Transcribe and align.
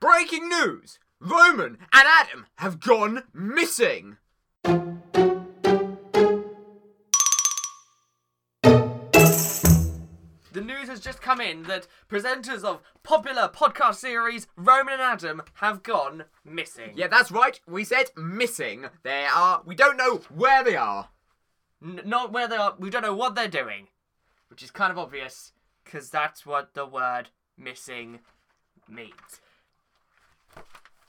Breaking 0.00 0.48
news! 0.48 1.00
Roman 1.20 1.76
and 1.92 2.06
Adam 2.06 2.46
have 2.58 2.78
gone 2.78 3.24
missing! 3.34 4.16
The 10.52 10.60
news 10.64 10.88
has 10.88 11.00
just 11.00 11.20
come 11.20 11.40
in 11.40 11.64
that 11.64 11.88
presenters 12.08 12.62
of 12.62 12.80
popular 13.02 13.48
podcast 13.48 13.96
series 13.96 14.46
Roman 14.56 14.94
and 14.94 15.02
Adam 15.02 15.42
have 15.54 15.82
gone 15.82 16.24
missing. 16.44 16.92
Yeah, 16.94 17.08
that's 17.08 17.32
right. 17.32 17.58
We 17.66 17.82
said 17.82 18.10
missing. 18.16 18.86
They 19.02 19.24
are. 19.24 19.62
We 19.66 19.74
don't 19.74 19.96
know 19.96 20.20
where 20.32 20.62
they 20.62 20.76
are. 20.76 21.08
N- 21.84 22.02
not 22.04 22.32
where 22.32 22.46
they 22.46 22.56
are. 22.56 22.76
We 22.78 22.90
don't 22.90 23.02
know 23.02 23.16
what 23.16 23.34
they're 23.34 23.48
doing, 23.48 23.88
which 24.48 24.62
is 24.62 24.70
kind 24.70 24.92
of 24.92 24.98
obvious 24.98 25.52
because 25.84 26.08
that's 26.08 26.46
what 26.46 26.74
the 26.74 26.86
word 26.86 27.30
missing 27.56 28.20
means. 28.88 29.40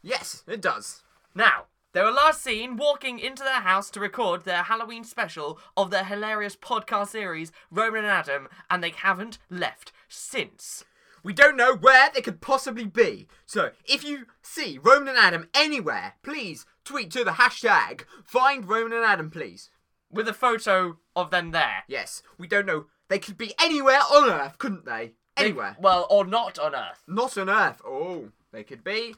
Yes, 0.02 0.44
it 0.48 0.62
does. 0.62 1.04
Now, 1.36 1.66
they 1.94 2.02
were 2.02 2.12
last 2.12 2.44
seen 2.44 2.78
walking 2.78 3.20
into 3.20 3.44
their 3.44 3.62
house 3.62 3.90
to 3.92 4.00
record 4.00 4.44
their 4.46 4.64
Halloween 4.64 5.04
special 5.04 5.60
of 5.76 5.90
their 5.92 6.04
hilarious 6.04 6.56
podcast 6.56 7.08
series, 7.10 7.52
Roman 7.72 8.04
and 8.04 8.12
Adam, 8.12 8.48
and 8.70 8.84
they 8.84 8.92
haven't 8.92 9.40
left 9.50 9.92
since. 10.08 10.86
We 11.24 11.34
don't 11.34 11.58
know 11.58 11.76
where 11.76 12.10
they 12.14 12.22
could 12.22 12.40
possibly 12.40 12.86
be. 12.86 13.28
So, 13.46 13.72
if 13.86 14.04
you 14.06 14.28
see 14.42 14.80
Roman 14.82 15.10
and 15.10 15.18
Adam 15.18 15.50
anywhere, 15.54 16.14
please 16.24 16.66
tweet 16.86 17.12
to 17.12 17.24
the 17.26 17.32
hashtag 17.32 18.02
find 18.24 18.70
Roman 18.70 18.94
and 18.94 19.04
Adam, 19.06 19.30
please. 19.30 19.70
With 20.12 20.28
a 20.30 20.34
photo 20.34 20.98
of 21.16 21.30
them 21.30 21.52
there. 21.52 21.84
Yes, 21.88 22.24
we 22.38 22.48
don't 22.48 22.66
know. 22.66 22.86
They 23.10 23.20
could 23.20 23.38
be 23.38 23.54
anywhere 23.62 24.00
on 24.12 24.30
Earth, 24.30 24.58
couldn't 24.60 24.86
they? 24.86 25.14
They- 25.36 25.46
Anywhere. 25.46 25.76
well, 25.80 26.06
or 26.10 26.26
not 26.26 26.58
on 26.60 26.74
Earth. 26.76 27.04
Not 27.08 27.38
on 27.38 27.50
Earth. 27.50 27.82
Oh, 27.86 28.30
they 28.52 28.64
could 28.64 28.84
be. 28.84 29.16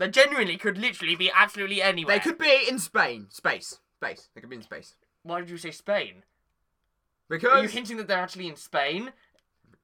They 0.00 0.08
genuinely 0.08 0.56
could 0.56 0.78
literally 0.78 1.14
be 1.14 1.30
absolutely 1.30 1.82
anywhere. 1.82 2.16
They 2.16 2.22
could 2.24 2.38
be 2.38 2.64
in 2.66 2.78
Spain. 2.78 3.26
Space. 3.28 3.80
Space. 3.96 4.30
They 4.34 4.40
could 4.40 4.48
be 4.48 4.56
in 4.56 4.62
space. 4.62 4.94
Why 5.24 5.40
did 5.40 5.50
you 5.50 5.58
say 5.58 5.72
Spain? 5.72 6.22
Are 7.30 7.36
you 7.36 7.38
Because. 7.38 7.70
hinting 7.72 7.98
that 7.98 8.08
they're 8.08 8.18
actually 8.18 8.48
in 8.48 8.56
Spain? 8.56 9.12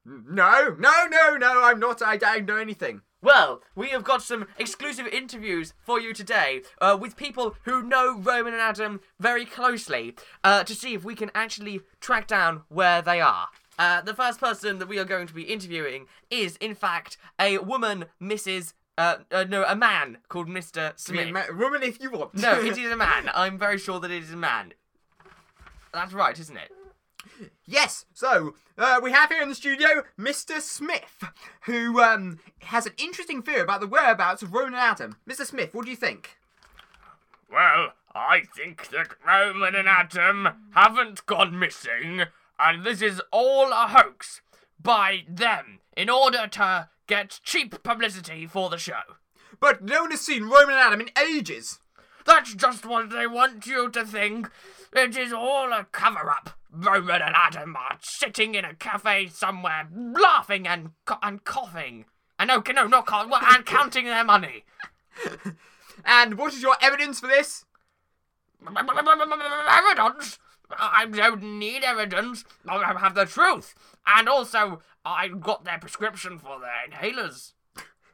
No, 0.03 0.75
no, 0.79 1.05
no, 1.05 1.37
no, 1.37 1.63
I'm 1.63 1.79
not. 1.79 2.01
I 2.01 2.17
don't 2.17 2.47
know 2.47 2.57
anything. 2.57 3.01
Well, 3.21 3.61
we 3.75 3.89
have 3.89 4.03
got 4.03 4.23
some 4.23 4.47
exclusive 4.57 5.05
interviews 5.05 5.75
for 5.85 5.99
you 5.99 6.13
today 6.13 6.63
uh, 6.81 6.97
with 6.99 7.15
people 7.15 7.55
who 7.65 7.83
know 7.83 8.17
Roman 8.17 8.53
and 8.53 8.61
Adam 8.61 9.01
very 9.19 9.45
closely 9.45 10.15
uh, 10.43 10.63
to 10.63 10.73
see 10.73 10.95
if 10.95 11.03
we 11.03 11.13
can 11.13 11.29
actually 11.35 11.81
track 11.99 12.25
down 12.25 12.63
where 12.69 13.03
they 13.03 13.21
are. 13.21 13.49
Uh, 13.79 14.01
the 14.01 14.15
first 14.15 14.39
person 14.39 14.79
that 14.79 14.87
we 14.87 14.97
are 14.97 15.05
going 15.05 15.27
to 15.27 15.33
be 15.33 15.43
interviewing 15.43 16.07
is, 16.31 16.57
in 16.57 16.73
fact, 16.73 17.17
a 17.39 17.59
woman, 17.59 18.05
Mrs. 18.19 18.73
Uh, 18.97 19.17
uh, 19.31 19.45
no, 19.47 19.63
a 19.65 19.75
man 19.75 20.17
called 20.27 20.47
Mr. 20.47 20.89
I 20.89 20.93
Smith. 20.95 21.25
mean, 21.25 21.33
ma- 21.33 21.43
woman, 21.55 21.83
if 21.83 22.01
you 22.01 22.09
want. 22.09 22.33
no, 22.33 22.53
it 22.59 22.77
is 22.77 22.91
a 22.91 22.95
man. 22.95 23.29
I'm 23.33 23.57
very 23.57 23.77
sure 23.77 23.99
that 23.99 24.09
it 24.11 24.23
is 24.23 24.31
a 24.33 24.37
man. 24.37 24.73
That's 25.93 26.13
right, 26.13 26.37
isn't 26.37 26.57
it? 26.57 26.71
Yes, 27.65 28.05
so 28.13 28.55
uh, 28.77 28.99
we 29.03 29.11
have 29.11 29.29
here 29.29 29.41
in 29.41 29.49
the 29.49 29.55
studio 29.55 30.03
Mr. 30.17 30.59
Smith, 30.61 31.23
who 31.61 32.01
um, 32.01 32.39
has 32.59 32.85
an 32.87 32.93
interesting 32.97 33.41
theory 33.41 33.61
about 33.61 33.81
the 33.81 33.87
whereabouts 33.87 34.41
of 34.41 34.53
Ronan 34.53 34.75
Adam. 34.75 35.17
Mr. 35.29 35.45
Smith, 35.45 35.73
what 35.75 35.85
do 35.85 35.91
you 35.91 35.97
think? 35.97 36.37
Well, 37.51 37.93
I 38.15 38.41
think 38.55 38.89
that 38.89 39.09
Roman 39.25 39.75
and 39.75 39.87
Adam 39.87 40.47
haven't 40.73 41.25
gone 41.25 41.59
missing, 41.59 42.23
and 42.59 42.83
this 42.83 43.01
is 43.01 43.21
all 43.31 43.71
a 43.71 43.87
hoax 43.87 44.41
by 44.81 45.23
them 45.27 45.79
in 45.95 46.09
order 46.09 46.47
to 46.47 46.89
get 47.07 47.39
cheap 47.43 47.81
publicity 47.83 48.45
for 48.45 48.69
the 48.69 48.77
show. 48.77 49.01
But 49.59 49.83
no 49.83 50.01
one 50.03 50.11
has 50.11 50.21
seen 50.21 50.43
Roman 50.43 50.75
and 50.75 50.79
Adam 50.79 51.01
in 51.01 51.09
ages. 51.17 51.79
That's 52.25 52.53
just 52.53 52.85
what 52.85 53.09
they 53.09 53.25
want 53.25 53.65
you 53.65 53.89
to 53.89 54.05
think. 54.05 54.49
It 54.93 55.17
is 55.17 55.33
all 55.33 55.71
a 55.71 55.87
cover 55.91 56.29
up. 56.29 56.51
Roman 56.71 57.21
and 57.21 57.35
Adam 57.35 57.75
are 57.75 57.97
sitting 58.01 58.53
in 58.53 58.65
a 58.65 58.75
cafe 58.75 59.27
somewhere, 59.27 59.87
laughing 59.95 60.67
and 60.67 60.91
co- 61.05 61.17
and 61.23 61.43
coughing. 61.43 62.05
And 62.37 62.49
no, 62.49 62.61
no, 62.73 62.87
not 62.87 63.05
coughing, 63.05 63.31
and 63.33 63.65
counting 63.65 64.05
their 64.05 64.23
money. 64.23 64.65
And 66.05 66.37
what 66.37 66.53
is 66.53 66.61
your 66.61 66.75
evidence 66.81 67.19
for 67.19 67.27
this? 67.27 67.65
evidence? 69.69 70.39
I 70.69 71.05
don't 71.05 71.59
need 71.59 71.83
evidence. 71.83 72.43
I 72.67 72.99
have 72.99 73.15
the 73.15 73.25
truth. 73.25 73.73
And 74.05 74.27
also, 74.27 74.81
I 75.07 75.29
got 75.29 75.63
their 75.63 75.79
prescription 75.79 76.37
for 76.37 76.59
their 76.59 76.89
inhalers. 76.89 77.53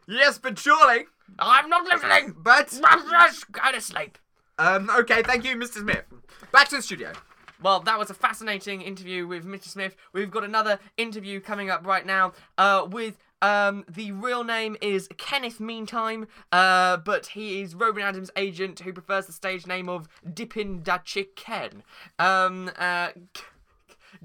Yes, 0.07 0.37
but 0.37 0.59
surely. 0.59 1.05
I'm 1.39 1.69
not 1.69 1.85
listening. 1.85 2.35
But 2.37 2.69
just 2.69 3.45
to 3.51 3.81
sleep. 3.81 4.17
um, 4.59 4.89
okay, 4.99 5.23
thank 5.23 5.43
you, 5.43 5.55
Mr. 5.55 5.79
Smith. 5.79 6.03
Back 6.51 6.67
to 6.69 6.75
the 6.75 6.81
studio. 6.81 7.13
Well, 7.61 7.79
that 7.79 7.97
was 7.97 8.09
a 8.09 8.13
fascinating 8.13 8.81
interview 8.81 9.25
with 9.25 9.45
Mr. 9.45 9.67
Smith. 9.69 9.95
We've 10.11 10.29
got 10.29 10.43
another 10.43 10.79
interview 10.97 11.39
coming 11.39 11.69
up 11.69 11.85
right 11.85 12.05
now 12.05 12.33
uh, 12.57 12.85
with. 12.89 13.17
Um, 13.41 13.83
the 13.89 14.13
real 14.13 14.45
name 14.45 14.77
is 14.81 15.09
Kenneth 15.17 15.59
Meantime, 15.59 16.27
uh, 16.53 16.95
but 16.95 17.25
he 17.25 17.61
is 17.61 17.75
Robin 17.75 18.01
Adams' 18.01 18.31
agent 18.37 18.79
who 18.79 18.93
prefers 18.93 19.25
the 19.25 19.33
stage 19.33 19.67
name 19.67 19.89
of 19.89 20.07
Dippin 20.33 20.81
da 20.81 20.99
Chicken. 20.99 21.83
Um, 22.17 22.71
uh, 22.77 23.09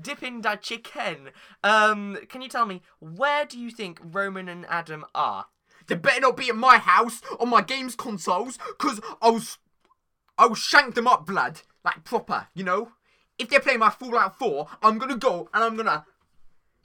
Dipin 0.01 0.43
da 0.43 0.57
Chicken. 0.57 1.31
Um, 1.63 2.19
can 2.29 2.43
you 2.43 2.49
tell 2.49 2.67
me, 2.67 2.83
where 3.01 3.45
do 3.45 3.59
you 3.59 3.71
think 3.71 4.01
Roman 4.03 4.49
and 4.49 4.67
Adam 4.67 5.05
are? 5.15 5.47
They 5.87 5.95
better 5.95 6.21
not 6.21 6.37
be 6.37 6.51
at 6.51 6.57
my 6.57 6.79
house 6.79 7.23
on 7.41 7.49
my 7.49 7.63
games 7.63 7.95
consoles, 7.95 8.59
cause 8.79 9.01
I'll, 9.23 9.41
I'll 10.37 10.55
shank 10.55 10.95
them 10.95 11.07
up, 11.07 11.27
blood, 11.27 11.63
like 11.85 12.05
proper, 12.05 12.49
you 12.55 12.65
know. 12.65 12.93
If 13.39 13.49
they 13.49 13.59
play 13.59 13.77
my 13.77 13.91
Fallout 13.91 14.39
4, 14.39 14.67
I'm 14.83 14.99
gonna 14.99 15.17
go 15.17 15.49
and 15.55 15.65
I'm 15.65 15.77
gonna 15.77 16.05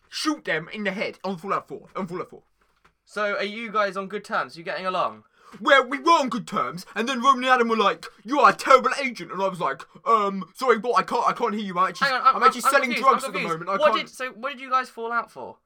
shoot 0.09 0.45
them 0.45 0.69
in 0.71 0.83
the 0.83 0.91
head 0.91 1.19
on 1.23 1.37
Fallout 1.37 1.67
4. 1.67 1.89
On 1.95 2.07
Fallout 2.07 2.29
4. 2.29 2.43
So, 3.05 3.35
are 3.35 3.43
you 3.43 3.71
guys 3.71 3.97
on 3.97 4.07
good 4.07 4.23
terms? 4.23 4.57
you 4.57 4.63
getting 4.63 4.85
along? 4.85 5.23
Where 5.59 5.83
we 5.83 5.99
were 5.99 6.11
on 6.11 6.29
good 6.29 6.47
terms, 6.47 6.85
and 6.95 7.07
then 7.07 7.21
Roman 7.21 7.43
and 7.43 7.53
Adam 7.53 7.67
were 7.67 7.77
like, 7.77 8.05
"You 8.23 8.39
are 8.39 8.51
a 8.51 8.55
terrible 8.55 8.91
agent," 9.01 9.31
and 9.31 9.41
I 9.41 9.47
was 9.47 9.59
like, 9.59 9.83
"Um, 10.05 10.45
sorry, 10.55 10.77
what? 10.77 10.99
I 10.99 11.03
can't, 11.03 11.27
I 11.27 11.33
can't 11.33 11.53
hear 11.53 11.63
you. 11.63 11.77
I'm 11.77 11.89
actually, 11.89 12.11
on, 12.11 12.35
I'm, 12.35 12.43
actually 12.43 12.61
selling 12.61 12.93
confused, 12.93 13.03
drugs 13.03 13.23
at 13.23 13.33
the 13.33 13.39
moment. 13.39 13.69
I 13.69 13.77
what 13.77 13.93
can't." 13.93 14.07
did 14.07 14.09
so? 14.09 14.29
What 14.31 14.53
did 14.53 14.61
you 14.61 14.69
guys 14.69 14.89
fall 14.89 15.11
out 15.11 15.31
for? 15.31 15.57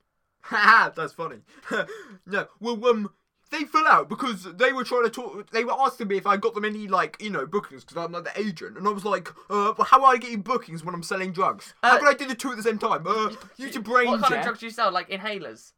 Haha, 0.42 0.90
that's 0.90 1.12
funny. 1.12 1.38
no, 2.26 2.46
well, 2.60 2.84
um, 2.86 3.10
they 3.50 3.64
fell 3.64 3.86
out 3.86 4.08
because 4.08 4.44
they 4.54 4.72
were 4.72 4.84
trying 4.84 5.04
to 5.04 5.10
talk. 5.10 5.50
They 5.50 5.64
were 5.64 5.72
asking 5.72 6.08
me 6.08 6.16
if 6.16 6.26
I 6.26 6.36
got 6.36 6.54
them 6.54 6.64
any 6.64 6.88
like 6.88 7.16
you 7.20 7.30
know 7.30 7.46
bookings 7.46 7.84
because 7.84 8.02
I'm 8.02 8.12
like 8.12 8.24
the 8.24 8.40
agent, 8.40 8.78
and 8.78 8.86
I 8.86 8.90
was 8.90 9.04
like, 9.04 9.28
uh, 9.50 9.74
well, 9.76 9.86
how 9.88 9.98
do 9.98 10.04
I 10.04 10.16
get 10.16 10.30
you 10.30 10.38
bookings 10.38 10.84
when 10.84 10.94
I'm 10.94 11.02
selling 11.02 11.32
drugs? 11.32 11.74
Uh, 11.82 11.90
how 11.90 11.98
can 11.98 12.08
I 12.08 12.14
do 12.14 12.26
the 12.26 12.34
two 12.34 12.50
at 12.50 12.56
the 12.56 12.62
same 12.62 12.78
time? 12.78 13.06
Uh, 13.06 13.30
use 13.56 13.74
your 13.74 13.82
brain. 13.82 14.08
What 14.08 14.22
kind 14.22 14.34
of 14.34 14.42
drugs 14.44 14.60
do 14.60 14.66
you 14.66 14.72
sell? 14.72 14.90
Like 14.90 15.10
inhalers? 15.10 15.72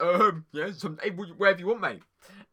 Um, 0.00 0.44
yeah, 0.52 0.70
some 0.72 0.98
wherever 1.36 1.58
you 1.58 1.66
want, 1.68 1.80
mate. 1.80 2.02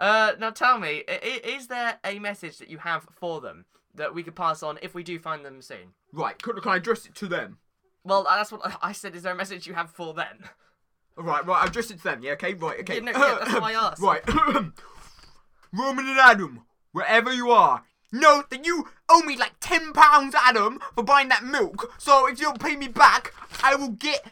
Uh, 0.01 0.33
now 0.39 0.50
tell 0.50 0.80
me, 0.80 1.03
is 1.45 1.68
there 1.68 2.00
a 2.03 2.18
message 2.18 2.57
that 2.57 2.69
you 2.69 2.80
have 2.80 3.07
for 3.12 3.39
them 3.39 3.65
that 3.94 4.15
we 4.15 4.24
could 4.24 4.36
pass 4.36 4.63
on 4.63 4.80
if 4.81 4.95
we 4.95 5.03
do 5.03 5.19
find 5.19 5.45
them 5.45 5.62
soon? 5.62 5.94
Right, 6.12 6.42
can, 6.42 6.59
can 6.59 6.71
I 6.71 6.77
address 6.77 7.06
it 7.06 7.13
to 7.15 7.27
them? 7.27 7.59
Well, 8.03 8.25
that's 8.27 8.51
what 8.51 8.62
I 8.81 8.94
said. 8.94 9.15
Is 9.15 9.21
there 9.21 9.33
a 9.33 9.36
message 9.36 9.68
you 9.68 9.75
have 9.75 9.92
for 9.92 10.15
them? 10.15 10.45
Right, 11.15 11.45
right, 11.45 11.62
I've 11.62 11.69
addressed 11.69 11.92
it 11.92 11.98
to 11.98 12.03
them. 12.06 12.24
Yeah, 12.24 12.31
okay, 12.31 12.56
right, 12.56 12.80
okay. 12.80 12.95
Yeah, 12.95 13.01
no, 13.01 13.12
yeah, 13.12 13.38
that's 13.39 13.53
what 13.53 13.63
I 13.63 13.74
asked. 13.89 14.01
right. 14.01 14.21
Roman 15.71 16.07
and 16.07 16.19
Adam, 16.19 16.65
wherever 16.94 17.31
you 17.31 17.51
are, 17.51 17.83
know 18.12 18.44
that 18.50 18.65
you 18.65 18.89
owe 19.07 19.21
me 19.21 19.38
like 19.38 19.54
ten 19.59 19.94
pounds, 19.94 20.33
Adam, 20.36 20.80
for 20.95 21.04
buying 21.04 21.30
that 21.30 21.44
milk. 21.44 21.94
So 22.00 22.27
if 22.27 22.39
you 22.39 22.45
don't 22.45 22.59
pay 22.59 22.75
me 22.75 22.88
back, 22.88 23.33
I 23.63 23.75
will 23.75 23.92
get 23.92 24.25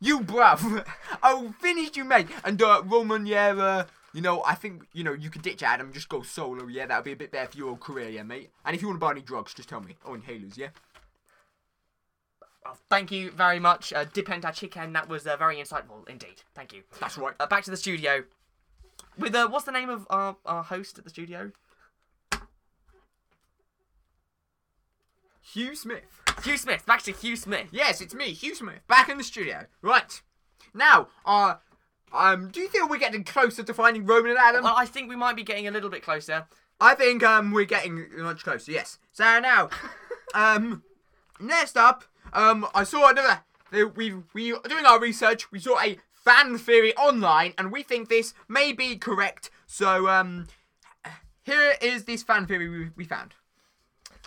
you, 0.00 0.20
bruv. 0.20 0.84
I 1.22 1.34
will 1.34 1.52
finish 1.52 1.94
you, 1.94 2.04
mate. 2.04 2.28
And 2.42 2.60
uh, 2.62 2.82
Roman, 2.86 3.26
yeah, 3.26 3.48
uh, 3.48 3.84
you 4.14 4.20
know, 4.20 4.42
I 4.44 4.54
think 4.54 4.84
you 4.92 5.02
know 5.02 5.12
you 5.12 5.28
could 5.28 5.42
ditch 5.42 5.62
Adam, 5.62 5.92
just 5.92 6.08
go 6.08 6.22
solo. 6.22 6.68
Yeah, 6.68 6.86
that'll 6.86 7.02
be 7.02 7.12
a 7.12 7.16
bit 7.16 7.32
better 7.32 7.50
for 7.50 7.58
your 7.58 7.76
career, 7.76 8.08
yeah, 8.08 8.22
mate. 8.22 8.50
And 8.64 8.74
if 8.74 8.80
you 8.80 8.88
want 8.88 8.96
to 8.96 9.00
buy 9.00 9.10
any 9.10 9.20
drugs, 9.20 9.52
just 9.52 9.68
tell 9.68 9.80
me. 9.80 9.96
Oh, 10.06 10.12
inhalers, 10.12 10.56
yeah. 10.56 10.68
Well, 12.64 12.78
thank 12.88 13.10
you 13.10 13.32
very 13.32 13.58
much, 13.58 13.92
uh, 13.92 14.04
Dipenta 14.06 14.54
Chicken. 14.54 14.92
That 14.92 15.08
was 15.08 15.26
uh, 15.26 15.36
very 15.36 15.56
insightful 15.56 16.08
indeed. 16.08 16.42
Thank 16.54 16.72
you. 16.72 16.84
That's 17.00 17.18
right. 17.18 17.34
Uh, 17.38 17.46
back 17.46 17.64
to 17.64 17.70
the 17.72 17.76
studio. 17.76 18.22
With 19.18 19.34
uh, 19.34 19.48
what's 19.48 19.64
the 19.64 19.72
name 19.72 19.90
of 19.90 20.06
our, 20.08 20.36
our 20.46 20.62
host 20.62 20.96
at 20.96 21.04
the 21.04 21.10
studio? 21.10 21.50
Hugh 25.42 25.74
Smith. 25.74 26.22
Hugh 26.44 26.56
Smith. 26.56 26.86
Back 26.86 27.02
to 27.02 27.12
Hugh 27.12 27.36
Smith. 27.36 27.66
Yes, 27.72 28.00
it's 28.00 28.14
me, 28.14 28.32
Hugh 28.32 28.54
Smith, 28.54 28.86
back 28.86 29.08
in 29.08 29.18
the 29.18 29.24
studio. 29.24 29.66
Right. 29.82 30.22
Now, 30.72 31.08
uh, 31.26 31.56
um, 32.14 32.48
do 32.48 32.60
you 32.60 32.68
think 32.68 32.88
we're 32.88 32.98
getting 32.98 33.24
closer 33.24 33.62
to 33.62 33.74
finding 33.74 34.06
Roman 34.06 34.30
and 34.30 34.38
Adam? 34.38 34.64
Well, 34.64 34.74
I 34.76 34.86
think 34.86 35.08
we 35.08 35.16
might 35.16 35.36
be 35.36 35.42
getting 35.42 35.66
a 35.66 35.70
little 35.70 35.90
bit 35.90 36.02
closer. 36.02 36.46
I 36.80 36.94
think, 36.94 37.22
um, 37.22 37.52
we're 37.52 37.64
getting 37.64 38.06
much 38.18 38.44
closer, 38.44 38.72
yes. 38.72 38.98
So 39.12 39.40
now, 39.40 39.70
um, 40.34 40.82
next 41.40 41.76
up, 41.76 42.04
um, 42.32 42.66
I 42.74 42.84
saw 42.84 43.10
another, 43.10 43.42
we, 43.94 44.14
we 44.32 44.52
are 44.52 44.60
doing 44.68 44.86
our 44.86 45.00
research, 45.00 45.50
we 45.52 45.58
saw 45.58 45.80
a 45.80 45.98
fan 46.12 46.56
theory 46.58 46.96
online, 46.96 47.54
and 47.58 47.70
we 47.70 47.82
think 47.82 48.08
this 48.08 48.34
may 48.48 48.72
be 48.72 48.96
correct. 48.96 49.50
So, 49.66 50.08
um, 50.08 50.46
here 51.44 51.74
is 51.80 52.04
this 52.04 52.22
fan 52.22 52.46
theory 52.46 52.68
we, 52.68 52.90
we 52.96 53.04
found. 53.04 53.34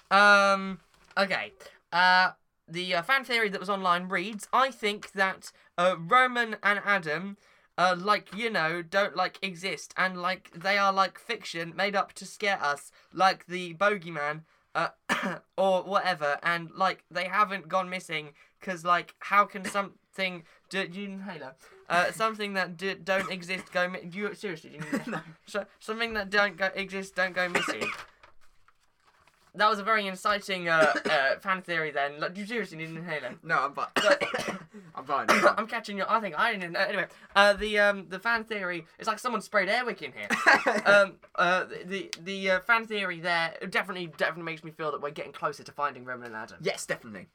Um. 0.10 0.80
Okay. 1.18 1.52
Uh. 1.92 2.32
The 2.70 2.96
uh, 2.96 3.02
fan 3.02 3.24
theory 3.24 3.50
that 3.50 3.60
was 3.60 3.70
online 3.70 4.08
reads: 4.08 4.48
I 4.54 4.72
think 4.72 5.12
that 5.14 5.52
uh, 5.78 5.96
Roman 5.98 6.58
and 6.62 6.82
Adam, 6.86 7.38
uh, 7.78 7.96
like 7.98 8.36
you 8.36 8.50
know, 8.50 8.82
don't 8.82 9.16
like 9.16 9.38
exist, 9.42 9.94
and 9.98 10.22
like 10.22 10.52
they 10.56 10.78
are 10.78 10.92
like 10.92 11.20
fiction 11.20 11.74
made 11.76 11.96
up 11.96 12.14
to 12.14 12.26
scare 12.26 12.62
us, 12.62 12.92
like 13.14 13.46
the 13.46 13.74
bogeyman, 13.76 14.42
uh, 14.74 14.90
or 15.58 15.84
whatever, 15.84 16.40
and 16.44 16.70
like 16.76 17.04
they 17.12 17.26
haven't 17.26 17.68
gone 17.68 17.90
missing, 17.90 18.30
cause 18.62 18.84
like 18.84 19.14
how 19.20 19.46
can 19.46 19.64
something 19.70 20.44
do 20.70 20.88
you 20.92 21.06
inhaler? 21.06 21.56
Uh, 21.90 22.12
something 22.12 22.54
that 22.54 22.76
d- 22.76 22.96
don't 22.96 23.32
exist 23.32 23.72
go 23.72 23.88
mi- 23.88 24.10
you 24.12 24.34
seriously? 24.34 24.72
Do 24.72 24.76
you 24.76 24.92
need 24.92 25.08
no. 25.08 25.20
so, 25.46 25.66
something 25.80 26.14
that 26.16 26.30
don't 26.30 26.58
go 26.58 26.70
exist 26.76 27.16
don't 27.16 27.34
go 27.34 27.48
missing. 27.48 27.90
That 29.56 29.70
was 29.70 29.80
a 29.80 29.84
very 29.84 30.06
inciting 30.06 30.68
uh, 30.68 30.94
uh, 31.06 31.40
fan 31.40 31.62
theory. 31.62 31.92
Then, 31.92 32.20
like, 32.20 32.38
you 32.38 32.46
seriously 32.46 32.78
need 32.78 32.90
an 32.90 32.98
inhaler. 32.98 33.36
No, 33.42 33.58
I'm 33.60 33.74
fine. 33.74 34.60
I'm 34.96 35.06
fine. 35.06 35.28
I'm 35.30 35.68
catching 35.68 35.98
your. 35.98 36.10
I 36.12 36.20
think 36.20 36.38
I 36.38 36.54
didn't. 36.54 36.76
Uh, 36.76 36.80
anyway, 36.80 37.06
uh, 37.36 37.54
the 37.54 37.80
um 37.80 38.06
the 38.10 38.20
fan 38.20 38.44
theory 38.44 38.86
is 39.00 39.08
like 39.08 39.20
someone 39.20 39.42
sprayed 39.42 39.70
Air 39.70 39.86
Wick 39.86 40.02
in 40.02 40.12
here. 40.12 40.28
um, 40.86 41.14
uh, 41.36 41.66
the 41.86 42.12
the 42.22 42.52
uh, 42.52 42.60
fan 42.62 42.86
theory 42.86 43.20
there 43.20 43.56
definitely 43.70 44.08
definitely 44.18 44.44
makes 44.44 44.64
me 44.64 44.72
feel 44.72 44.92
that 44.92 45.02
we're 45.02 45.12
getting 45.12 45.34
closer 45.34 45.64
to 45.64 45.72
finding 45.72 46.06
Roman 46.06 46.28
and 46.28 46.36
Adam. 46.36 46.58
yes, 46.62 46.86
definitely. 46.86 47.28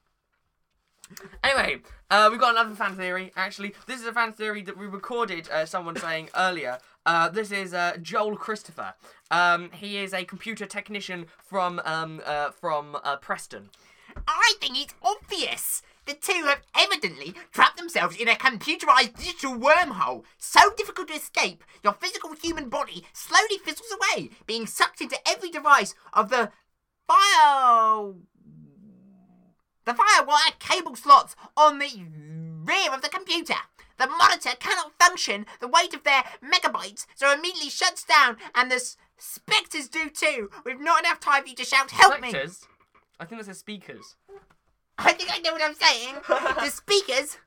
Anyway, 1.43 1.81
uh, 2.09 2.29
we've 2.31 2.39
got 2.39 2.51
another 2.51 2.75
fan 2.75 2.95
theory. 2.95 3.31
Actually, 3.35 3.73
this 3.87 3.99
is 3.99 4.05
a 4.07 4.13
fan 4.13 4.33
theory 4.33 4.61
that 4.63 4.77
we 4.77 4.85
recorded. 4.87 5.49
Uh, 5.49 5.65
someone 5.65 5.95
saying 5.95 6.29
earlier. 6.35 6.79
Uh, 7.05 7.27
this 7.29 7.51
is 7.51 7.73
uh, 7.73 7.97
Joel 8.01 8.37
Christopher. 8.37 8.93
Um, 9.29 9.69
he 9.71 9.97
is 9.97 10.13
a 10.13 10.23
computer 10.23 10.65
technician 10.65 11.25
from 11.37 11.81
um, 11.83 12.21
uh, 12.25 12.51
from 12.51 12.97
uh, 13.03 13.17
Preston. 13.17 13.69
I 14.27 14.53
think 14.59 14.77
it's 14.77 14.93
obvious. 15.01 15.81
The 16.05 16.13
two 16.15 16.43
have 16.45 16.61
evidently 16.75 17.33
trapped 17.51 17.77
themselves 17.77 18.17
in 18.17 18.27
a 18.27 18.35
computerized 18.35 19.15
digital 19.17 19.55
wormhole, 19.55 20.23
so 20.37 20.59
difficult 20.75 21.07
to 21.09 21.13
escape, 21.13 21.63
your 21.83 21.93
physical 21.93 22.33
human 22.33 22.67
body 22.69 23.05
slowly 23.13 23.57
fizzles 23.63 23.93
away, 23.93 24.31
being 24.45 24.67
sucked 24.67 24.99
into 25.01 25.17
every 25.27 25.49
device 25.49 25.95
of 26.11 26.29
the 26.29 26.51
bio. 27.07 28.15
the 29.85 29.93
firewire 29.93 30.57
cable 30.59 30.95
slots 30.95 31.35
on 31.57 31.79
the 31.79 32.05
rear 32.65 32.91
of 32.93 33.01
the 33.01 33.09
computer. 33.09 33.55
The 33.97 34.07
monitor 34.07 34.51
cannot 34.59 34.93
function 34.99 35.45
the 35.59 35.67
weight 35.67 35.93
of 35.93 36.03
their 36.03 36.23
megabytes, 36.41 37.05
so 37.15 37.31
immediately 37.31 37.69
shuts 37.69 38.03
down, 38.03 38.37
and 38.55 38.71
the 38.71 38.75
s- 38.75 38.97
specters 39.17 39.87
do 39.87 40.09
too. 40.09 40.49
We've 40.65 40.79
not 40.79 40.99
enough 41.01 41.19
time 41.19 41.43
for 41.43 41.49
you 41.49 41.55
to 41.55 41.65
shout, 41.65 41.91
"Help 41.91 42.19
me!" 42.21 42.29
Spectres? 42.29 42.67
I 43.19 43.25
think 43.25 43.41
this 43.41 43.47
is 43.47 43.59
speakers. 43.59 44.15
I 44.97 45.13
think 45.13 45.29
I 45.33 45.39
know 45.39 45.53
what 45.53 45.61
I'm 45.61 45.75
saying. 45.75 46.15
the 46.27 46.69
speakers 46.69 47.37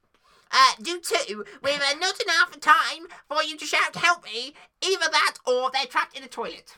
uh, 0.50 0.72
do 0.80 1.00
too, 1.00 1.44
with 1.62 1.80
uh, 1.80 1.98
not 1.98 2.20
enough 2.20 2.58
time 2.60 3.06
for 3.28 3.42
you 3.42 3.56
to 3.56 3.64
shout, 3.64 3.96
help 3.96 4.24
me. 4.24 4.54
Either 4.82 5.06
that 5.10 5.36
or 5.46 5.70
they're 5.72 5.86
trapped 5.86 6.16
in 6.16 6.24
a 6.24 6.28
toilet. 6.28 6.76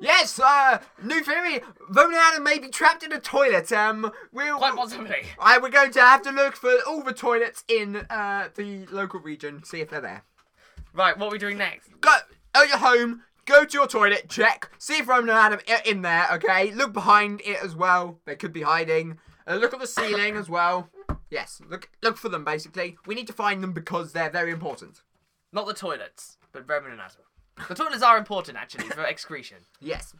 Yes, 0.00 0.40
uh, 0.40 0.80
new 1.00 1.22
theory. 1.22 1.60
Roman 1.88 2.16
and 2.16 2.24
Adam 2.32 2.42
may 2.42 2.58
be 2.58 2.68
trapped 2.68 3.04
in 3.04 3.12
a 3.12 3.20
toilet. 3.20 3.70
Um, 3.70 4.10
we'll. 4.32 4.58
Quite 4.58 4.74
possibly. 4.74 5.22
I, 5.38 5.58
we're 5.58 5.68
going 5.68 5.92
to 5.92 6.00
have 6.00 6.22
to 6.22 6.32
look 6.32 6.56
for 6.56 6.72
all 6.88 7.04
the 7.04 7.12
toilets 7.12 7.62
in 7.68 7.96
uh, 8.10 8.48
the 8.56 8.86
local 8.86 9.20
region, 9.20 9.62
see 9.62 9.80
if 9.80 9.90
they're 9.90 10.00
there. 10.00 10.24
Right, 10.92 11.16
what 11.16 11.28
are 11.28 11.30
we 11.30 11.38
doing 11.38 11.56
next? 11.56 11.88
Go 12.00 12.10
at 12.54 12.68
your 12.68 12.78
home, 12.78 13.22
go 13.46 13.64
to 13.64 13.72
your 13.78 13.86
toilet, 13.86 14.28
check, 14.28 14.70
see 14.78 14.98
if 14.98 15.08
Roman 15.08 15.30
and 15.30 15.38
Adam 15.38 15.60
are 15.68 15.82
in 15.84 16.02
there, 16.02 16.28
okay? 16.32 16.72
Look 16.72 16.92
behind 16.92 17.40
it 17.44 17.62
as 17.62 17.74
well. 17.74 18.18
They 18.24 18.36
could 18.36 18.52
be 18.52 18.62
hiding. 18.62 19.18
Uh, 19.46 19.56
look 19.56 19.72
at 19.74 19.80
the 19.80 19.86
ceiling 19.86 20.36
as 20.36 20.48
well. 20.48 20.88
Yes, 21.30 21.60
look 21.68 21.88
look 22.02 22.16
for 22.16 22.28
them 22.28 22.44
basically. 22.44 22.96
We 23.06 23.14
need 23.14 23.26
to 23.26 23.32
find 23.32 23.62
them 23.62 23.72
because 23.72 24.12
they're 24.12 24.30
very 24.30 24.52
important. 24.52 25.02
Not 25.52 25.66
the 25.66 25.74
toilets, 25.74 26.36
but 26.52 26.68
Roman 26.68 26.92
and 26.92 27.00
Adam. 27.00 27.22
The 27.68 27.74
toilets 27.74 28.02
are 28.02 28.18
important 28.18 28.58
actually 28.58 28.84
for 28.84 29.04
excretion. 29.04 29.58
Yes. 29.80 30.14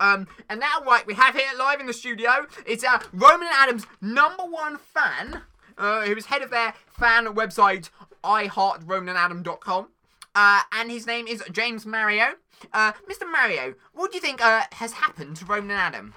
Um, 0.00 0.26
and 0.48 0.58
now, 0.58 0.80
right, 0.84 1.06
we 1.06 1.14
have 1.14 1.34
here 1.34 1.46
live 1.56 1.78
in 1.80 1.86
the 1.86 1.92
studio, 1.92 2.46
it's 2.66 2.82
uh, 2.82 2.98
Roman 3.12 3.46
and 3.46 3.56
Adam's 3.56 3.86
number 4.00 4.42
one 4.42 4.76
fan, 4.76 5.42
uh, 5.78 6.02
who 6.02 6.16
is 6.16 6.26
head 6.26 6.42
of 6.42 6.50
their 6.50 6.74
fan 6.88 7.26
website, 7.26 7.90
iHeartRomanandAdam.com. 8.24 9.88
Uh, 10.34 10.62
and 10.72 10.90
his 10.90 11.06
name 11.06 11.26
is 11.26 11.42
James 11.52 11.86
Mario. 11.86 12.34
Uh, 12.72 12.92
Mr. 13.08 13.30
Mario, 13.30 13.74
what 13.92 14.10
do 14.10 14.16
you 14.16 14.20
think 14.20 14.44
uh, 14.44 14.62
has 14.72 14.92
happened 14.92 15.36
to 15.36 15.44
Roman 15.44 15.72
and 15.72 15.80
Adam? 15.80 16.14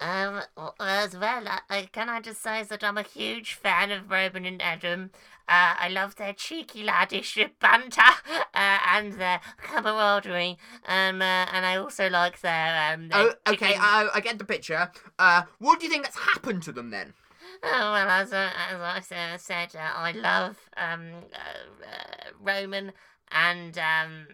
Um, 0.00 0.42
as 0.78 1.16
well, 1.16 1.48
I, 1.48 1.60
I, 1.68 1.88
can 1.90 2.08
I 2.08 2.20
just 2.20 2.42
say 2.42 2.62
that 2.62 2.84
I'm 2.84 2.98
a 2.98 3.02
huge 3.02 3.54
fan 3.54 3.90
of 3.90 4.10
Roman 4.10 4.44
and 4.44 4.62
Adam. 4.62 5.10
Uh, 5.48 5.74
I 5.78 5.88
love 5.88 6.16
their 6.16 6.34
cheeky 6.34 6.84
laddish 6.84 7.50
banter 7.58 8.00
uh, 8.54 8.78
and 8.86 9.14
their 9.14 9.40
camaraderie. 9.56 10.58
Um, 10.86 11.20
uh, 11.20 11.46
and 11.52 11.66
I 11.66 11.76
also 11.76 12.08
like 12.08 12.40
their 12.42 12.92
um. 12.92 13.08
Their 13.08 13.18
Oh, 13.18 13.52
okay, 13.52 13.74
I, 13.76 14.08
I 14.14 14.20
get 14.20 14.38
the 14.38 14.44
picture. 14.44 14.92
Uh, 15.18 15.44
what 15.58 15.80
do 15.80 15.86
you 15.86 15.92
think 15.92 16.06
has 16.06 16.16
happened 16.16 16.62
to 16.64 16.72
them 16.72 16.90
then? 16.90 17.14
Oh 17.62 17.92
well, 17.92 18.08
as 18.08 18.32
uh, 18.32 18.50
as 18.70 18.80
I 18.80 19.00
sa- 19.00 19.36
said, 19.36 19.74
uh, 19.76 19.92
I 19.96 20.12
love 20.12 20.56
um 20.76 21.10
uh, 21.32 21.86
uh, 21.86 22.30
Roman 22.40 22.92
and 23.30 23.76
um 23.78 24.26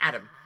Adam. 0.00 0.28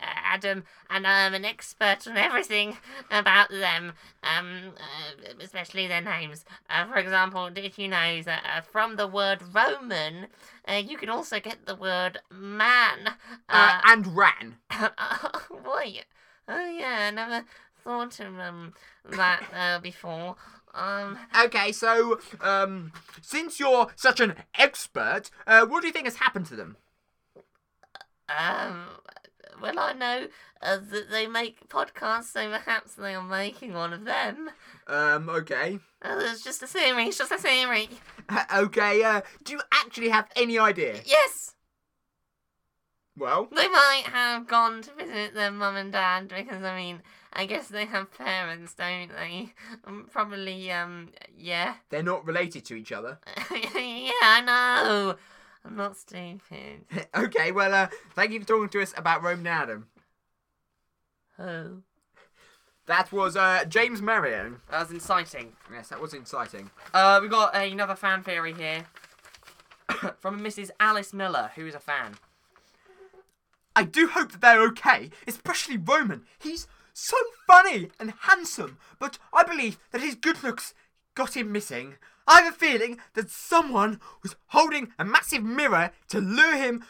Adam, 0.00 0.64
and 0.90 1.06
I'm 1.06 1.34
an 1.34 1.44
expert 1.44 2.06
on 2.06 2.16
everything 2.16 2.76
about 3.10 3.50
them, 3.50 3.94
um, 4.22 4.72
uh, 4.76 5.32
especially 5.40 5.86
their 5.88 6.00
names. 6.02 6.44
Uh, 6.70 6.84
for 6.86 6.96
example, 6.96 7.50
did 7.50 7.76
you 7.78 7.88
know 7.88 8.22
that 8.22 8.44
uh, 8.44 8.60
from 8.60 8.96
the 8.96 9.06
word 9.08 9.40
Roman, 9.52 10.26
uh, 10.68 10.74
you 10.74 10.96
can 10.96 11.08
also 11.08 11.40
get 11.40 11.66
the 11.66 11.74
word 11.74 12.18
man? 12.30 13.08
Uh, 13.48 13.80
and 13.84 14.16
ran. 14.16 14.56
Wait. 15.50 16.04
Oh 16.50 16.70
yeah, 16.70 17.10
never 17.10 17.44
thought 17.88 18.20
of 18.20 18.38
um, 18.38 18.74
that 19.10 19.42
uh, 19.54 19.78
before. 19.82 20.36
Um, 20.74 21.18
Okay, 21.44 21.72
so, 21.72 22.20
um, 22.42 22.92
since 23.22 23.58
you're 23.58 23.88
such 23.96 24.20
an 24.20 24.34
expert, 24.58 25.30
uh, 25.46 25.64
what 25.64 25.80
do 25.80 25.86
you 25.86 25.92
think 25.92 26.04
has 26.04 26.16
happened 26.16 26.44
to 26.46 26.56
them? 26.56 26.76
Um, 28.28 28.84
well, 29.62 29.78
I 29.78 29.94
know 29.94 30.26
uh, 30.60 30.76
that 30.90 31.10
they 31.10 31.26
make 31.26 31.66
podcasts, 31.68 32.32
so 32.32 32.50
perhaps 32.50 32.94
they 32.94 33.14
are 33.14 33.22
making 33.22 33.72
one 33.72 33.94
of 33.94 34.04
them. 34.04 34.50
Um, 34.86 35.30
okay. 35.30 35.78
Uh, 36.02 36.18
it's 36.20 36.44
just 36.44 36.62
a 36.62 36.66
theory. 36.66 37.04
It's 37.04 37.18
just 37.18 37.32
a 37.32 37.38
theory. 37.38 37.88
Okay, 38.54 39.02
uh, 39.02 39.22
do 39.42 39.54
you 39.54 39.60
actually 39.72 40.10
have 40.10 40.28
any 40.36 40.58
idea? 40.58 40.96
Yes, 41.06 41.54
Well, 43.18 43.48
they 43.50 43.68
might 43.68 44.04
have 44.06 44.46
gone 44.46 44.82
to 44.82 44.92
visit 44.94 45.34
their 45.34 45.50
mum 45.50 45.76
and 45.76 45.92
dad 45.92 46.28
because 46.28 46.62
I 46.62 46.76
mean, 46.76 47.02
I 47.32 47.46
guess 47.46 47.68
they 47.68 47.84
have 47.86 48.16
parents, 48.16 48.74
don't 48.74 49.10
they? 49.10 49.52
Um, 49.84 50.06
probably, 50.10 50.70
um, 50.70 51.10
yeah. 51.36 51.74
they're 51.90 52.02
not 52.02 52.26
related 52.26 52.64
to 52.66 52.74
each 52.74 52.92
other. 52.92 53.18
yeah, 53.50 54.12
I 54.22 54.42
know. 54.44 55.16
I'm 55.64 55.76
not 55.76 55.96
stupid. 55.96 56.84
okay, 57.16 57.52
well, 57.52 57.74
uh, 57.74 57.88
thank 58.14 58.32
you 58.32 58.40
for 58.40 58.46
talking 58.46 58.68
to 58.68 58.82
us 58.82 58.94
about 58.96 59.22
Roman 59.22 59.40
and 59.40 59.48
Adam. 59.48 59.86
Who? 61.36 61.82
That 62.86 63.12
was 63.12 63.36
uh, 63.36 63.64
James 63.68 64.00
Mario. 64.00 64.56
That 64.70 64.80
was 64.80 64.90
inciting. 64.90 65.52
Yes, 65.70 65.88
that 65.88 66.00
was 66.00 66.14
inciting. 66.14 66.70
Uh, 66.94 67.18
we 67.20 67.28
got 67.28 67.54
another 67.54 67.94
fan 67.94 68.22
theory 68.22 68.54
here 68.54 68.86
from 70.20 70.40
Mrs. 70.40 70.70
Alice 70.80 71.12
Miller, 71.12 71.50
who 71.54 71.66
is 71.66 71.74
a 71.74 71.80
fan. 71.80 72.14
I 73.78 73.84
do 73.84 74.08
hope 74.08 74.32
that 74.32 74.40
they're 74.40 74.66
okay, 74.70 75.10
especially 75.28 75.76
Roman. 75.76 76.24
He's 76.40 76.66
so 76.92 77.16
funny 77.46 77.90
and 78.00 78.12
handsome, 78.22 78.76
but 78.98 79.20
I 79.32 79.44
believe 79.44 79.78
that 79.92 80.00
his 80.00 80.16
good 80.16 80.42
looks 80.42 80.74
got 81.14 81.36
him 81.36 81.52
missing. 81.52 81.94
I 82.26 82.40
have 82.40 82.54
a 82.54 82.56
feeling 82.56 82.98
that 83.14 83.30
someone 83.30 84.00
was 84.20 84.34
holding 84.46 84.88
a 84.98 85.04
massive 85.04 85.44
mirror 85.44 85.92
to 86.08 86.18
lure 86.18 86.56
him 86.56 86.82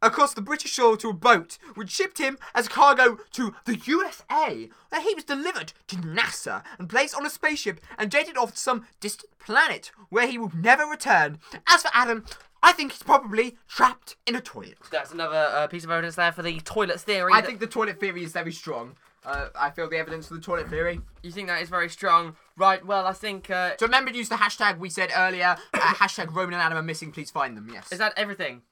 across 0.00 0.32
the 0.32 0.40
British 0.40 0.70
shore 0.70 0.96
to 0.98 1.08
a 1.08 1.12
boat, 1.12 1.58
which 1.74 1.90
shipped 1.90 2.18
him 2.18 2.38
as 2.54 2.68
cargo 2.68 3.18
to 3.32 3.54
the 3.64 3.76
USA, 3.76 4.68
where 4.90 5.00
he 5.00 5.14
was 5.14 5.24
delivered 5.24 5.72
to 5.88 5.96
NASA 5.96 6.62
and 6.78 6.88
placed 6.88 7.16
on 7.16 7.26
a 7.26 7.30
spaceship 7.30 7.80
and 7.98 8.12
jetted 8.12 8.36
off 8.36 8.52
to 8.52 8.58
some 8.58 8.86
distant 9.00 9.36
planet 9.40 9.90
where 10.08 10.28
he 10.28 10.38
would 10.38 10.54
never 10.54 10.84
return. 10.84 11.38
As 11.68 11.82
for 11.82 11.90
Adam, 11.92 12.24
I 12.62 12.72
think 12.72 12.92
he's 12.92 13.02
probably 13.02 13.56
trapped 13.68 14.16
in 14.26 14.34
a 14.34 14.40
toilet. 14.40 14.78
That's 14.90 15.12
another 15.12 15.36
uh, 15.36 15.66
piece 15.68 15.84
of 15.84 15.90
evidence 15.90 16.16
there 16.16 16.32
for 16.32 16.42
the 16.42 16.58
toilet 16.60 17.00
theory. 17.00 17.32
I 17.32 17.40
that- 17.40 17.46
think 17.46 17.60
the 17.60 17.66
toilet 17.66 18.00
theory 18.00 18.24
is 18.24 18.32
very 18.32 18.52
strong. 18.52 18.96
Uh, 19.24 19.48
I 19.58 19.70
feel 19.70 19.88
the 19.90 19.96
evidence 19.98 20.28
for 20.28 20.34
the 20.34 20.40
toilet 20.40 20.68
theory. 20.70 21.00
you 21.22 21.30
think 21.32 21.48
that 21.48 21.60
is 21.60 21.68
very 21.68 21.88
strong. 21.90 22.36
Right, 22.56 22.84
well, 22.86 23.06
I 23.06 23.12
think. 23.12 23.50
Uh, 23.50 23.72
So 23.78 23.84
remember 23.86 24.10
to 24.10 24.16
use 24.16 24.28
the 24.28 24.36
hashtag 24.36 24.78
we 24.78 24.88
said 24.90 25.10
earlier. 25.14 25.56
Uh, 25.74 25.78
hashtag 25.94 26.34
Roman 26.34 26.54
and 26.54 26.62
Adam 26.62 26.78
are 26.78 26.82
missing. 26.82 27.12
Please 27.12 27.30
find 27.30 27.56
them. 27.56 27.68
Yes. 27.72 27.92
is 27.92 27.98
that 27.98 28.12
everything? 28.16 28.62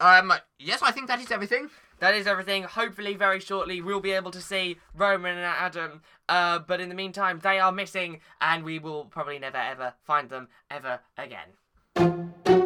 Um. 0.00 0.32
Yes, 0.58 0.80
I 0.82 0.90
think 0.90 1.06
that 1.08 1.20
is 1.20 1.30
everything. 1.30 1.68
That 2.00 2.14
is 2.14 2.26
everything. 2.26 2.62
Hopefully, 2.64 3.14
very 3.14 3.38
shortly, 3.40 3.82
we'll 3.82 4.00
be 4.00 4.12
able 4.12 4.30
to 4.30 4.40
see 4.40 4.78
Roman 4.96 5.36
and 5.36 5.44
Adam. 5.44 6.00
Uh, 6.28 6.58
but 6.58 6.80
in 6.80 6.88
the 6.88 6.94
meantime, 6.94 7.38
they 7.42 7.60
are 7.60 7.70
missing, 7.70 8.20
and 8.40 8.64
we 8.64 8.78
will 8.78 9.04
probably 9.04 9.38
never 9.38 9.58
ever 9.58 9.92
find 10.06 10.30
them 10.30 10.48
ever 10.70 11.00
again. 11.18 12.59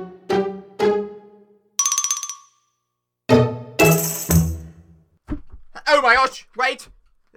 Oh 5.87 6.01
my 6.03 6.15
gosh! 6.15 6.47
Wait. 6.57 6.89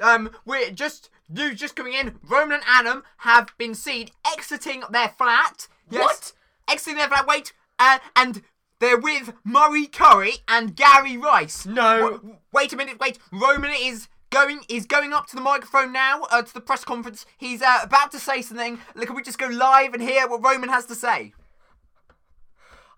Um. 0.02 0.32
We're 0.46 0.72
just 0.72 1.10
you 1.34 1.54
just 1.54 1.76
coming 1.76 1.94
in. 1.94 2.20
Roman 2.24 2.56
and 2.56 2.64
Adam 2.68 3.04
have 3.18 3.50
been 3.58 3.76
seen 3.76 4.10
exiting 4.26 4.84
their 4.90 5.10
flat. 5.10 5.68
Yes. 5.90 6.04
What? 6.04 6.34
Exiting 6.70 6.98
their 6.98 7.08
flat. 7.08 7.28
Wait. 7.28 7.54
Uh, 7.80 8.00
and 8.16 8.44
they're 8.80 9.00
with 9.00 9.34
Murray 9.44 9.88
Curry 9.88 10.34
and 10.48 10.76
Gary 10.76 11.18
Rice. 11.18 11.66
No. 11.66 12.12
W- 12.12 12.38
wait 12.52 12.74
a 12.74 12.78
minute. 12.78 13.00
Wait. 13.00 13.20
Roman 13.32 13.72
is. 13.78 14.08
Going 14.30 14.60
is 14.68 14.86
going 14.86 15.14
up 15.14 15.28
to 15.28 15.38
the 15.38 15.42
microphone 15.42 15.94
now 15.94 16.24
uh, 16.24 16.42
to 16.42 16.54
the 16.54 16.60
press 16.60 16.84
conference. 16.84 17.26
He's 17.38 17.62
uh, 17.62 17.80
about 17.82 18.12
to 18.12 18.20
say 18.20 18.42
something. 18.42 18.78
Look, 18.94 19.08
Can 19.08 19.16
we 19.16 19.24
just 19.24 19.40
go 19.40 19.48
live 19.48 19.94
and 19.94 20.04
hear 20.04 20.28
what 20.28 20.44
Roman 20.44 20.68
has 20.68 20.86
to 20.88 20.96
say? 20.96 21.32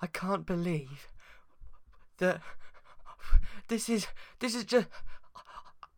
I 0.02 0.08
can't 0.08 0.48
believe 0.48 1.08
that 2.18 2.42
this 3.68 3.90
is 3.90 4.08
this 4.40 4.56
is 4.56 4.64
just. 4.64 4.88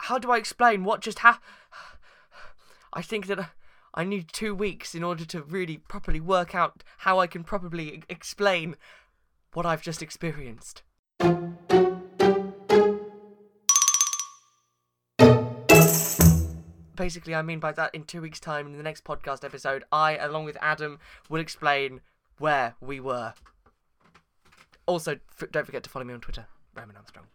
How 0.05 0.17
do 0.17 0.31
I 0.31 0.37
explain 0.37 0.83
what 0.83 1.01
just 1.01 1.19
happened? 1.19 1.43
I 2.91 3.03
think 3.03 3.27
that 3.27 3.51
I 3.93 4.03
need 4.03 4.29
two 4.33 4.55
weeks 4.55 4.95
in 4.95 5.03
order 5.03 5.25
to 5.25 5.43
really 5.43 5.77
properly 5.77 6.19
work 6.19 6.55
out 6.55 6.83
how 6.99 7.19
I 7.19 7.27
can 7.27 7.43
properly 7.43 8.01
explain 8.09 8.77
what 9.53 9.65
I've 9.67 9.83
just 9.83 10.01
experienced. 10.01 10.81
Basically, 16.95 17.35
I 17.35 17.43
mean 17.43 17.59
by 17.59 17.71
that, 17.71 17.93
in 17.93 18.03
two 18.03 18.21
weeks' 18.21 18.39
time, 18.39 18.65
in 18.65 18.77
the 18.77 18.83
next 18.83 19.03
podcast 19.03 19.43
episode, 19.43 19.83
I, 19.91 20.17
along 20.17 20.45
with 20.45 20.57
Adam, 20.61 20.97
will 21.29 21.39
explain 21.39 22.01
where 22.39 22.73
we 22.81 22.99
were. 22.99 23.35
Also, 24.87 25.19
f- 25.39 25.51
don't 25.51 25.65
forget 25.65 25.83
to 25.83 25.91
follow 25.91 26.05
me 26.05 26.13
on 26.15 26.21
Twitter, 26.21 26.47
Roman 26.75 26.95
Armstrong. 26.95 27.25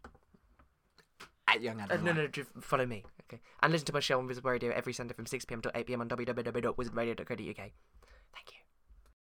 At 1.57 1.63
young 1.63 1.81
Uh, 1.81 1.85
Adam. 1.85 2.05
no, 2.05 2.13
no, 2.13 2.27
just 2.29 2.49
follow 2.61 2.87
me. 2.87 3.03
Okay, 3.25 3.41
and 3.63 3.73
listen 3.73 3.87
to 3.87 3.93
my 3.93 4.01
show 4.01 4.19
on 4.19 4.27
Wizard 4.27 4.45
Radio 4.45 4.71
every 4.73 4.93
Sunday 4.93 5.15
from 5.15 5.27
6 5.27 5.45
pm 5.47 5.61
to 5.63 5.71
8 5.75 5.87
pm 5.87 6.01
on 6.01 6.09
www.wizardradio.co.uk. 6.09 7.57
Thank 7.57 8.53
you. 8.53 8.59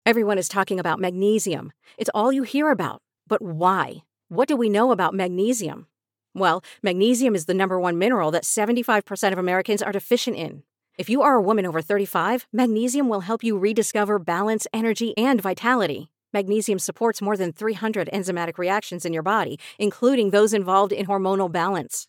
Everyone 0.05 0.39
is 0.39 0.49
talking 0.49 0.81
about 0.81 0.99
magnesium. 0.99 1.73
It's 1.97 2.11
all 2.15 2.33
you 2.33 2.43
hear 2.43 2.71
about. 2.71 3.01
But 3.29 3.41
why? 3.43 4.03
What 4.29 4.49
do 4.49 4.57
we 4.57 4.69
know 4.69 4.91
about 4.93 5.15
magnesium? 5.15 5.87
Well, 6.35 6.65
magnesium 6.83 7.35
is 7.35 7.45
the 7.47 7.55
number 7.55 7.79
one 7.79 7.99
mineral 7.99 8.31
that 8.31 8.45
75% 8.45 9.33
of 9.33 9.39
Americans 9.39 9.83
are 9.83 9.93
deficient 9.93 10.37
in. 10.37 10.63
If 10.99 11.09
you 11.11 11.23
are 11.23 11.35
a 11.35 11.41
woman 11.43 11.67
over 11.67 11.81
35, 11.83 12.47
magnesium 12.53 13.09
will 13.09 13.21
help 13.21 13.45
you 13.45 13.57
rediscover 13.59 14.19
balance, 14.19 14.67
energy, 14.73 15.17
and 15.17 15.41
vitality. 15.41 16.11
Magnesium 16.33 16.79
supports 16.79 17.21
more 17.21 17.37
than 17.37 17.53
300 17.53 18.09
enzymatic 18.13 18.57
reactions 18.57 19.05
in 19.05 19.13
your 19.13 19.23
body, 19.23 19.59
including 19.79 20.31
those 20.31 20.55
involved 20.55 20.93
in 20.93 21.07
hormonal 21.07 21.53
balance. 21.53 22.09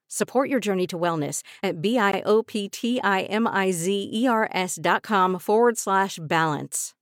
Support 0.13 0.49
your 0.49 0.59
journey 0.59 0.87
to 0.87 0.99
wellness 0.99 1.41
at 1.63 1.81
B-I-O-P-T-I-M-I-Z-E-R-S 1.81 4.79
dot 4.81 5.03
com 5.03 5.39
forward 5.39 5.77
slash 5.77 6.19
balance. 6.21 6.93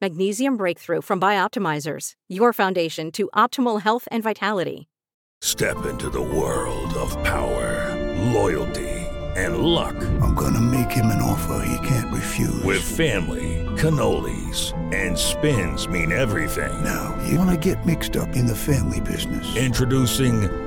Magnesium 0.00 0.56
Breakthrough 0.56 1.02
from 1.02 1.20
Bioptimizers, 1.20 2.12
your 2.26 2.54
foundation 2.54 3.12
to 3.12 3.28
optimal 3.36 3.82
health 3.82 4.08
and 4.10 4.22
vitality. 4.22 4.88
Step 5.42 5.84
into 5.84 6.08
the 6.08 6.22
world 6.22 6.94
of 6.94 7.10
power, 7.22 7.94
loyalty, 8.32 8.88
and 9.36 9.58
luck. 9.58 9.96
I'm 10.22 10.34
gonna 10.34 10.62
make 10.62 10.90
him 10.90 11.06
an 11.06 11.20
offer 11.20 11.66
he 11.66 11.86
can't 11.86 12.10
refuse. 12.14 12.62
With 12.62 12.80
family, 12.80 13.66
cannolis, 13.76 14.72
and 14.94 15.18
spins 15.18 15.86
mean 15.86 16.12
everything. 16.12 16.82
now, 16.82 17.14
you 17.28 17.38
wanna 17.38 17.58
get 17.58 17.84
mixed 17.84 18.16
up 18.16 18.34
in 18.34 18.46
the 18.46 18.56
family 18.56 19.02
business. 19.02 19.54
Introducing 19.54 20.48